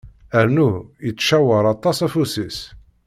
[0.45, 0.69] Rnu,
[1.05, 2.59] yettcawar aṭas afus-is.